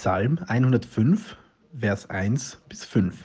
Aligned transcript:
Psalm 0.00 0.38
105, 0.46 1.36
Vers 1.76 2.08
1 2.08 2.58
bis 2.68 2.84
5. 2.84 3.16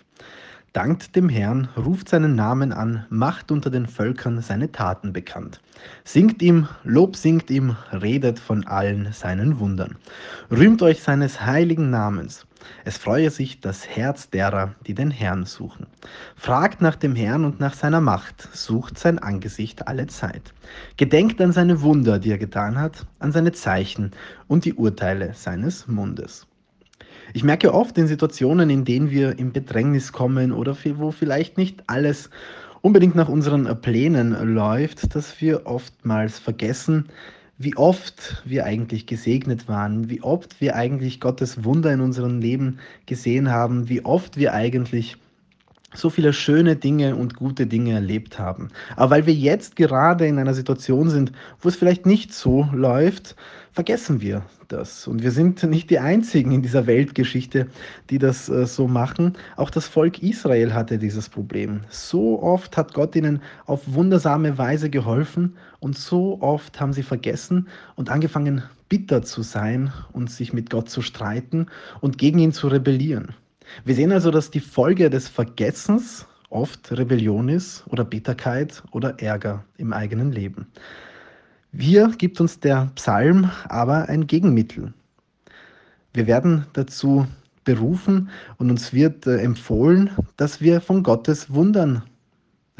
Dankt 0.73 1.15
dem 1.15 1.30
Herrn, 1.30 1.69
ruft 1.77 2.10
seinen 2.10 2.34
Namen 2.34 2.73
an, 2.73 3.06
macht 3.11 3.52
unter 3.52 3.69
den 3.69 3.85
Völkern 3.85 4.42
seine 4.42 4.71
Taten 4.71 5.13
bekannt. 5.13 5.62
Singt 6.04 6.41
ihm, 6.41 6.67
Lob 6.83 7.15
singt 7.15 7.51
ihm, 7.51 7.75
redet 7.91 8.39
von 8.39 8.65
allen 8.65 9.13
seinen 9.13 9.59
Wundern. 9.59 9.97
Rühmt 10.49 10.81
euch 10.81 11.04
seines 11.04 11.46
heiligen 11.46 11.91
Namens. 11.91 12.47
Es 12.85 12.97
freue 12.97 13.29
sich 13.29 13.62
das 13.62 13.87
Herz 13.87 14.31
derer, 14.31 14.74
die 14.87 14.96
den 14.96 15.12
Herrn 15.12 15.46
suchen. 15.46 15.85
Fragt 16.36 16.82
nach 16.82 16.96
dem 16.96 17.16
Herrn 17.16 17.46
und 17.46 17.60
nach 17.60 17.76
seiner 17.76 18.02
Macht, 18.02 18.50
sucht 18.52 18.98
sein 18.98 19.20
Angesicht 19.20 19.88
alle 19.88 20.08
Zeit. 20.08 20.55
Gedenkt 20.98 21.40
an 21.40 21.52
seine 21.52 21.84
Wunder, 21.84 22.18
die 22.18 22.32
er 22.32 22.40
getan 22.40 22.80
hat, 22.80 23.05
an 23.20 23.32
seine 23.32 23.52
Zeichen 23.52 24.10
und 24.48 24.66
die 24.66 24.74
Urteile 24.74 25.36
seines 25.36 25.88
Mundes. 25.88 26.48
Ich 27.34 27.43
merke 27.43 27.73
oft 27.73 27.98
in 27.98 28.07
Situationen, 28.07 28.70
in 28.70 28.85
denen 28.85 29.09
wir 29.09 29.38
in 29.40 29.52
Bedrängnis 29.52 30.12
kommen 30.12 30.52
oder 30.52 30.77
wo 30.98 31.12
vielleicht 31.12 31.58
nicht 31.58 31.84
alles 31.88 32.30
unbedingt 32.81 33.16
nach 33.16 33.30
unseren 33.30 33.81
Plänen 33.81 34.54
läuft, 34.54 35.16
dass 35.16 35.40
wir 35.41 35.66
oftmals 35.66 36.38
vergessen, 36.40 37.05
wie 37.57 37.76
oft 37.77 38.44
wir 38.45 38.66
eigentlich 38.66 39.05
gesegnet 39.05 39.68
waren, 39.68 40.09
wie 40.09 40.21
oft 40.21 40.59
wir 40.59 40.76
eigentlich 40.76 41.20
Gottes 41.21 41.63
Wunder 41.63 41.94
in 41.94 42.02
unserem 42.02 42.40
Leben 42.40 42.80
gesehen 43.05 43.49
haben, 43.49 43.90
wie 43.90 44.04
oft 44.04 44.38
wir 44.38 44.54
eigentlich 44.54 45.18
so 45.94 46.10
viele 46.10 46.34
schöne 46.34 46.76
Dinge 46.76 47.16
und 47.16 47.36
gute 47.36 47.68
Dinge 47.68 47.94
erlebt 47.94 48.40
haben. 48.40 48.70
Aber 48.96 49.12
weil 49.12 49.26
wir 49.26 49.34
jetzt 49.34 49.76
gerade 49.76 50.28
in 50.28 50.40
einer 50.40 50.54
Situation 50.54 51.10
sind, 51.10 51.32
wo 51.60 51.70
es 51.70 51.76
vielleicht 51.76 52.06
nicht 52.06 52.34
so 52.34 52.68
läuft, 52.74 53.36
vergessen 53.74 54.22
wir 54.22 54.44
das. 54.68 55.08
Und 55.08 55.24
wir 55.24 55.32
sind 55.32 55.64
nicht 55.64 55.90
die 55.90 56.00
Einzigen 56.00 56.52
in 56.52 56.62
dieser 56.62 56.88
Weltgeschichte, 56.88 57.68
die 58.10 58.20
das 58.20 58.50
äh, 58.50 58.66
so 58.66 58.88
machen. 58.88 59.34
Auch 59.58 59.70
das 59.70 59.88
Volk 59.88 60.22
Israel 60.22 60.74
hatte 60.74 60.98
dieses 60.98 61.27
Problem. 61.27 61.82
So 61.90 62.41
oft 62.41 62.78
hat 62.78 62.94
Gott 62.94 63.16
ihnen 63.16 63.41
auf 63.66 63.82
wundersame 63.85 64.57
Weise 64.57 64.89
geholfen 64.89 65.55
und 65.80 65.97
so 65.97 66.39
oft 66.41 66.80
haben 66.80 66.94
sie 66.94 67.03
vergessen 67.03 67.67
und 67.95 68.09
angefangen 68.09 68.63
bitter 68.89 69.23
zu 69.23 69.41
sein 69.41 69.91
und 70.11 70.30
sich 70.30 70.53
mit 70.53 70.69
Gott 70.69 70.89
zu 70.89 71.02
streiten 71.02 71.67
und 72.00 72.17
gegen 72.17 72.39
ihn 72.39 72.52
zu 72.52 72.67
rebellieren. 72.67 73.33
Wir 73.86 73.95
sehen 73.95 74.11
also, 74.11 74.31
dass 74.31 74.52
die 74.52 74.59
Folge 74.59 75.09
des 75.09 75.28
Vergessens 75.28 76.25
oft 76.50 76.92
Rebellion 76.92 77.50
ist 77.50 77.83
oder 77.88 78.06
Bitterkeit 78.06 78.83
oder 78.92 79.19
Ärger 79.19 79.64
im 79.78 79.94
eigenen 79.94 80.31
Leben. 80.31 80.67
Hier 81.78 82.11
gibt 82.17 82.39
uns 82.39 82.59
der 82.59 82.91
Psalm 82.95 83.50
aber 83.67 84.08
ein 84.08 84.28
Gegenmittel. 84.28 84.94
Wir 86.14 86.28
werden 86.28 86.67
dazu 86.73 87.25
berufen 87.64 88.30
und 88.58 88.69
uns 88.69 88.94
wird 88.94 89.25
äh, 89.25 89.38
empfohlen, 89.38 90.11
dass 90.38 90.61
wir 90.61 90.81
von 90.81 91.02
Gottes 91.02 91.52
Wundern 91.52 92.03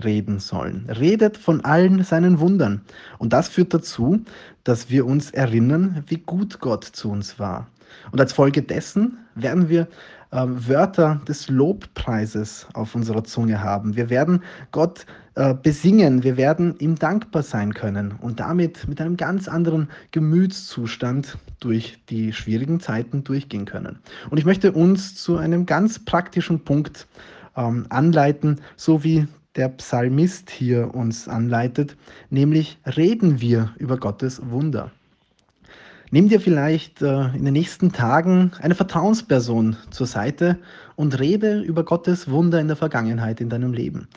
reden 0.02 0.40
sollen. 0.40 0.90
Redet 0.90 1.38
von 1.38 1.64
allen 1.66 2.04
seinen 2.04 2.40
Wundern. 2.40 2.82
Und 3.20 3.34
das 3.34 3.50
führt 3.50 3.74
dazu, 3.74 4.22
dass 4.64 4.90
wir 4.90 5.06
uns 5.06 5.32
erinnern, 5.32 6.04
wie 6.08 6.18
gut 6.18 6.60
Gott 6.60 6.84
zu 6.84 7.12
uns 7.12 7.40
war. 7.40 7.68
Und 8.12 8.20
als 8.20 8.34
Folge 8.34 8.62
dessen 8.62 9.18
werden 9.36 9.70
wir 9.70 9.88
äh, 10.32 10.46
Wörter 10.48 11.22
des 11.28 11.48
Lobpreises 11.50 12.68
auf 12.74 12.96
unserer 12.96 13.24
Zunge 13.24 13.62
haben. 13.62 13.96
Wir 13.96 14.10
werden 14.10 14.42
Gott 14.72 15.06
äh, 15.36 15.54
besingen, 15.54 16.24
wir 16.24 16.38
werden 16.38 16.76
ihm 16.80 16.96
dankbar 16.96 17.44
sein 17.44 17.74
können 17.74 18.16
und 18.20 18.40
damit 18.40 18.88
mit 18.88 19.00
einem 19.00 19.16
ganz 19.16 19.48
anderen 19.48 19.90
Gemütszustand 20.12 21.38
durch 21.60 22.00
die 22.10 22.34
schwierigen 22.34 22.80
Zeiten 22.80 23.24
durchgehen 23.24 23.66
können. 23.66 24.00
Und 24.30 24.38
ich 24.38 24.46
möchte 24.46 24.72
uns 24.72 25.16
zu 25.16 25.38
einem 25.38 25.66
ganz 25.66 26.00
praktischen 26.00 26.64
Punkt 26.64 27.08
ähm, 27.56 27.86
anleiten, 27.90 28.60
so 28.76 29.04
wie 29.04 29.28
der 29.56 29.70
Psalmist 29.70 30.50
hier 30.50 30.94
uns 30.96 31.28
anleitet, 31.28 31.96
nämlich 32.30 32.78
reden 32.86 33.42
wir 33.42 33.74
über 33.78 33.98
Gottes 33.98 34.42
Wunder. 34.50 34.92
Nimm 36.12 36.30
dir 36.30 36.40
vielleicht 36.40 37.02
äh, 37.02 37.30
in 37.36 37.44
den 37.44 37.54
nächsten 37.54 37.92
Tagen 37.92 38.52
eine 38.62 38.76
Vertrauensperson 38.76 39.78
zur 39.90 40.06
Seite 40.06 40.60
und 40.96 41.20
rede 41.20 41.62
über 41.62 41.84
Gottes 41.84 42.30
Wunder 42.30 42.60
in 42.60 42.68
der 42.68 42.78
Vergangenheit 42.78 43.42
in 43.42 43.50
deinem 43.50 43.74
Leben. 43.74 44.08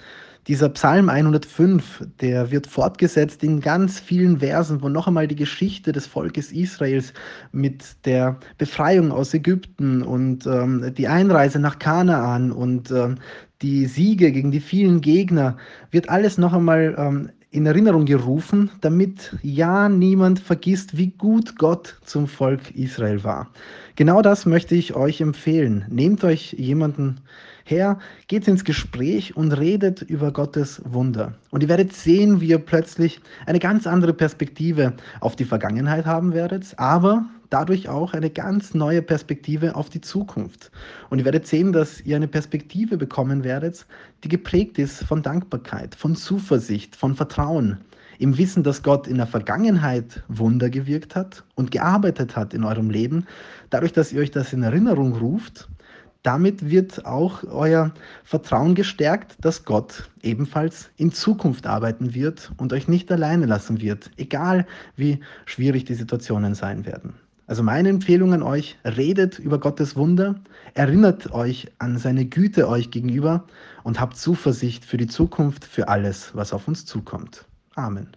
Dieser 0.48 0.68
Psalm 0.68 1.08
105, 1.08 2.06
der 2.20 2.52
wird 2.52 2.68
fortgesetzt 2.68 3.42
in 3.42 3.60
ganz 3.60 3.98
vielen 3.98 4.38
Versen, 4.38 4.80
wo 4.80 4.88
noch 4.88 5.08
einmal 5.08 5.26
die 5.26 5.34
Geschichte 5.34 5.90
des 5.90 6.06
Volkes 6.06 6.52
Israels 6.52 7.12
mit 7.50 7.84
der 8.04 8.38
Befreiung 8.56 9.10
aus 9.10 9.34
Ägypten 9.34 10.02
und 10.02 10.46
ähm, 10.46 10.94
die 10.96 11.08
Einreise 11.08 11.58
nach 11.58 11.80
Kanaan 11.80 12.52
und 12.52 12.92
ähm, 12.92 13.16
die 13.60 13.86
Siege 13.86 14.30
gegen 14.30 14.52
die 14.52 14.60
vielen 14.60 15.00
Gegner, 15.00 15.56
wird 15.90 16.10
alles 16.10 16.38
noch 16.38 16.52
einmal 16.52 16.94
ähm, 16.96 17.30
in 17.56 17.64
Erinnerung 17.64 18.04
gerufen, 18.04 18.70
damit 18.82 19.34
ja 19.42 19.88
niemand 19.88 20.38
vergisst, 20.38 20.98
wie 20.98 21.08
gut 21.08 21.56
Gott 21.56 21.96
zum 22.04 22.28
Volk 22.28 22.74
Israel 22.74 23.24
war. 23.24 23.48
Genau 23.96 24.20
das 24.20 24.44
möchte 24.44 24.74
ich 24.74 24.94
euch 24.94 25.22
empfehlen. 25.22 25.86
Nehmt 25.88 26.22
euch 26.22 26.52
jemanden 26.52 27.22
her, 27.64 27.98
geht 28.28 28.46
ins 28.46 28.64
Gespräch 28.64 29.36
und 29.36 29.52
redet 29.52 30.02
über 30.02 30.32
Gottes 30.32 30.82
Wunder. 30.84 31.34
Und 31.50 31.62
ihr 31.62 31.70
werdet 31.70 31.94
sehen, 31.94 32.42
wie 32.42 32.48
ihr 32.48 32.58
plötzlich 32.58 33.20
eine 33.46 33.58
ganz 33.58 33.86
andere 33.86 34.12
Perspektive 34.12 34.92
auf 35.20 35.34
die 35.34 35.46
Vergangenheit 35.46 36.04
haben 36.04 36.34
werdet, 36.34 36.74
aber 36.76 37.24
dadurch 37.50 37.88
auch 37.88 38.14
eine 38.14 38.30
ganz 38.30 38.74
neue 38.74 39.02
Perspektive 39.02 39.74
auf 39.74 39.88
die 39.88 40.00
Zukunft. 40.00 40.70
Und 41.10 41.18
ihr 41.18 41.24
werdet 41.24 41.46
sehen, 41.46 41.72
dass 41.72 42.00
ihr 42.00 42.16
eine 42.16 42.28
Perspektive 42.28 42.96
bekommen 42.96 43.44
werdet, 43.44 43.86
die 44.24 44.28
geprägt 44.28 44.78
ist 44.78 45.04
von 45.04 45.22
Dankbarkeit, 45.22 45.94
von 45.94 46.16
Zuversicht, 46.16 46.96
von 46.96 47.14
Vertrauen. 47.14 47.78
Im 48.18 48.38
Wissen, 48.38 48.62
dass 48.62 48.82
Gott 48.82 49.06
in 49.06 49.18
der 49.18 49.26
Vergangenheit 49.26 50.22
Wunder 50.28 50.70
gewirkt 50.70 51.14
hat 51.14 51.44
und 51.54 51.70
gearbeitet 51.70 52.34
hat 52.34 52.54
in 52.54 52.64
eurem 52.64 52.88
Leben, 52.88 53.26
dadurch, 53.70 53.92
dass 53.92 54.12
ihr 54.12 54.22
euch 54.22 54.30
das 54.30 54.54
in 54.54 54.62
Erinnerung 54.62 55.14
ruft, 55.14 55.68
damit 56.26 56.68
wird 56.68 57.06
auch 57.06 57.44
euer 57.44 57.92
Vertrauen 58.24 58.74
gestärkt, 58.74 59.36
dass 59.40 59.64
Gott 59.64 60.10
ebenfalls 60.22 60.90
in 60.96 61.12
Zukunft 61.12 61.68
arbeiten 61.68 62.14
wird 62.14 62.50
und 62.56 62.72
euch 62.72 62.88
nicht 62.88 63.12
alleine 63.12 63.46
lassen 63.46 63.80
wird, 63.80 64.10
egal 64.16 64.66
wie 64.96 65.20
schwierig 65.44 65.84
die 65.84 65.94
Situationen 65.94 66.56
sein 66.56 66.84
werden. 66.84 67.14
Also 67.46 67.62
meine 67.62 67.88
Empfehlung 67.88 68.32
an 68.32 68.42
euch, 68.42 68.76
redet 68.84 69.38
über 69.38 69.60
Gottes 69.60 69.94
Wunder, 69.94 70.34
erinnert 70.74 71.30
euch 71.32 71.68
an 71.78 71.96
seine 71.96 72.24
Güte 72.26 72.68
euch 72.68 72.90
gegenüber 72.90 73.44
und 73.84 74.00
habt 74.00 74.16
Zuversicht 74.16 74.84
für 74.84 74.96
die 74.96 75.06
Zukunft, 75.06 75.64
für 75.64 75.88
alles, 75.88 76.34
was 76.34 76.52
auf 76.52 76.66
uns 76.66 76.86
zukommt. 76.86 77.46
Amen. 77.76 78.08